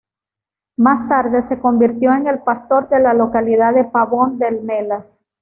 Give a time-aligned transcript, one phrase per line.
[0.77, 5.05] Más tarde, se convirtió en el pastor de la localidad de Pavone del Mella.